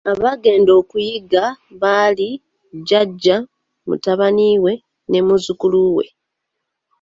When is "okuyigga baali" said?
0.81-2.29